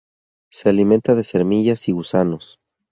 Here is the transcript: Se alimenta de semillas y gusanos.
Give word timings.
Se 0.51 0.67
alimenta 0.69 1.13
de 1.13 1.21
semillas 1.21 1.87
y 1.87 1.91
gusanos. 1.91 2.57